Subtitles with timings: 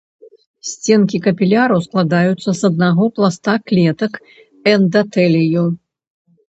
[0.69, 4.13] Сценкі капіляраў складаюцца з аднаго пласта клетак
[4.75, 5.63] эндатэлію.